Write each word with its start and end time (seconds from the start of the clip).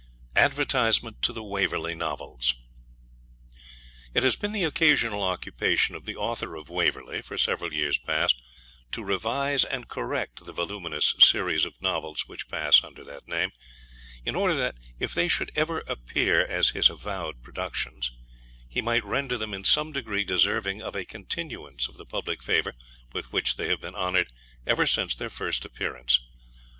ADVERTISEMENT 0.35 1.21
TO 1.21 1.31
THE 1.31 1.43
WAVERLEY 1.43 1.93
NOVELS 1.93 2.55
IT 4.15 4.23
has 4.23 4.35
been 4.35 4.51
the 4.51 4.63
occasional 4.63 5.21
occupation 5.21 5.93
of 5.93 6.05
the 6.05 6.15
Author 6.15 6.55
of 6.55 6.71
Waverley, 6.71 7.21
for 7.21 7.37
several 7.37 7.71
years 7.71 7.99
past, 7.99 8.41
to 8.93 9.03
revise 9.03 9.63
and 9.63 9.87
correct 9.87 10.43
the 10.43 10.53
voluminous 10.53 11.13
series 11.19 11.65
of 11.65 11.79
Novels 11.79 12.27
which 12.27 12.47
pass 12.49 12.83
under 12.83 13.03
that 13.03 13.27
name, 13.27 13.51
in 14.25 14.33
order 14.35 14.55
that, 14.55 14.73
if 14.97 15.13
they 15.13 15.27
should 15.27 15.51
ever 15.55 15.81
appear 15.85 16.43
as 16.47 16.69
his 16.69 16.89
avowed 16.89 17.43
productions, 17.43 18.11
he 18.67 18.81
might 18.81 19.05
render 19.05 19.37
them 19.37 19.53
in 19.53 19.63
some 19.63 19.91
degree 19.91 20.23
deserving 20.23 20.81
of 20.81 20.95
a 20.95 21.05
continuance 21.05 21.87
of 21.87 21.97
the 21.97 22.05
public 22.07 22.41
favour 22.41 22.73
with 23.13 23.31
which 23.31 23.55
they 23.55 23.67
have 23.67 23.81
been 23.81 23.93
honoured 23.93 24.33
ever 24.65 24.87
since 24.87 25.13
their 25.13 25.29
first 25.29 25.63
appearance. 25.63 26.19